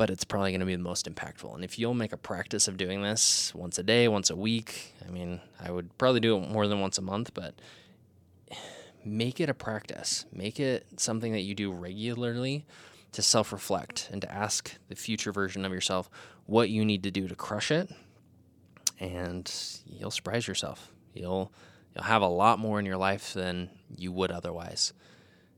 but 0.00 0.08
it's 0.08 0.24
probably 0.24 0.50
going 0.50 0.60
to 0.60 0.66
be 0.66 0.74
the 0.74 0.82
most 0.82 1.06
impactful. 1.14 1.54
And 1.54 1.62
if 1.62 1.78
you'll 1.78 1.92
make 1.92 2.14
a 2.14 2.16
practice 2.16 2.68
of 2.68 2.78
doing 2.78 3.02
this 3.02 3.54
once 3.54 3.78
a 3.78 3.82
day, 3.82 4.08
once 4.08 4.30
a 4.30 4.34
week, 4.34 4.94
I 5.06 5.10
mean, 5.10 5.42
I 5.62 5.70
would 5.70 5.98
probably 5.98 6.20
do 6.20 6.38
it 6.38 6.48
more 6.48 6.66
than 6.66 6.80
once 6.80 6.96
a 6.96 7.02
month, 7.02 7.34
but 7.34 7.54
make 9.04 9.40
it 9.40 9.50
a 9.50 9.52
practice. 9.52 10.24
Make 10.32 10.58
it 10.58 10.86
something 10.96 11.32
that 11.32 11.42
you 11.42 11.54
do 11.54 11.70
regularly 11.70 12.64
to 13.12 13.20
self 13.20 13.52
reflect 13.52 14.08
and 14.10 14.22
to 14.22 14.32
ask 14.32 14.74
the 14.88 14.96
future 14.96 15.32
version 15.32 15.66
of 15.66 15.72
yourself 15.72 16.08
what 16.46 16.70
you 16.70 16.82
need 16.82 17.02
to 17.02 17.10
do 17.10 17.28
to 17.28 17.34
crush 17.34 17.70
it. 17.70 17.90
And 18.98 19.52
you'll 19.84 20.10
surprise 20.10 20.48
yourself. 20.48 20.90
You'll 21.12 21.52
You'll 21.94 22.04
have 22.04 22.22
a 22.22 22.26
lot 22.26 22.58
more 22.58 22.80
in 22.80 22.86
your 22.86 22.96
life 22.96 23.34
than 23.34 23.68
you 23.94 24.12
would 24.12 24.30
otherwise. 24.30 24.94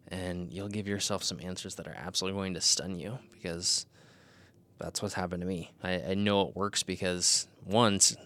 And 0.08 0.52
you'll 0.52 0.66
give 0.66 0.88
yourself 0.88 1.22
some 1.22 1.38
answers 1.40 1.76
that 1.76 1.86
are 1.86 1.96
absolutely 1.96 2.40
going 2.40 2.54
to 2.54 2.60
stun 2.60 2.98
you 2.98 3.20
because 3.32 3.86
that's 4.82 5.00
what's 5.00 5.14
happened 5.14 5.40
to 5.40 5.46
me. 5.46 5.72
I, 5.82 6.02
I 6.10 6.14
know 6.14 6.42
it 6.48 6.56
works 6.56 6.82
because 6.82 7.46
once 7.64 8.16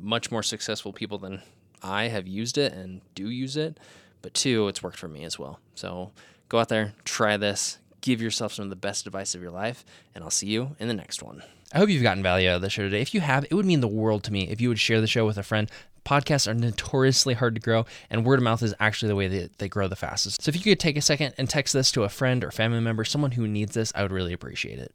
much 0.00 0.30
more 0.30 0.42
successful 0.42 0.92
people 0.92 1.18
than 1.18 1.42
I 1.82 2.04
have 2.04 2.26
used 2.26 2.56
it 2.56 2.72
and 2.72 3.00
do 3.14 3.28
use 3.28 3.56
it, 3.56 3.78
but 4.22 4.32
two, 4.32 4.68
it's 4.68 4.82
worked 4.82 4.96
for 4.96 5.08
me 5.08 5.24
as 5.24 5.38
well. 5.38 5.60
So 5.74 6.12
go 6.48 6.58
out 6.58 6.68
there, 6.68 6.94
try 7.04 7.36
this, 7.36 7.78
give 8.00 8.22
yourself 8.22 8.52
some 8.52 8.64
of 8.64 8.70
the 8.70 8.76
best 8.76 9.06
advice 9.06 9.34
of 9.34 9.42
your 9.42 9.50
life, 9.50 9.84
and 10.14 10.22
I'll 10.22 10.30
see 10.30 10.46
you 10.46 10.76
in 10.78 10.88
the 10.88 10.94
next 10.94 11.22
one. 11.22 11.42
I 11.72 11.78
hope 11.78 11.88
you've 11.88 12.02
gotten 12.02 12.22
value 12.22 12.48
out 12.48 12.56
of 12.56 12.62
the 12.62 12.70
show 12.70 12.82
today. 12.82 13.00
If 13.00 13.14
you 13.14 13.20
have, 13.20 13.44
it 13.44 13.54
would 13.54 13.66
mean 13.66 13.80
the 13.80 13.88
world 13.88 14.22
to 14.24 14.32
me 14.32 14.48
if 14.48 14.60
you 14.60 14.68
would 14.68 14.78
share 14.78 15.00
the 15.00 15.06
show 15.06 15.26
with 15.26 15.38
a 15.38 15.42
friend. 15.42 15.70
Podcasts 16.04 16.46
are 16.46 16.54
notoriously 16.54 17.32
hard 17.32 17.54
to 17.54 17.60
grow, 17.62 17.86
and 18.10 18.26
word 18.26 18.38
of 18.38 18.42
mouth 18.42 18.62
is 18.62 18.74
actually 18.78 19.08
the 19.08 19.16
way 19.16 19.26
that 19.26 19.58
they 19.58 19.68
grow 19.68 19.88
the 19.88 19.96
fastest. 19.96 20.42
So 20.42 20.50
if 20.50 20.56
you 20.56 20.62
could 20.62 20.78
take 20.78 20.98
a 20.98 21.00
second 21.00 21.34
and 21.38 21.48
text 21.48 21.72
this 21.72 21.90
to 21.92 22.02
a 22.02 22.10
friend 22.10 22.44
or 22.44 22.50
family 22.50 22.80
member, 22.80 23.04
someone 23.04 23.32
who 23.32 23.48
needs 23.48 23.72
this, 23.72 23.90
I 23.94 24.02
would 24.02 24.12
really 24.12 24.34
appreciate 24.34 24.78
it. 24.78 24.92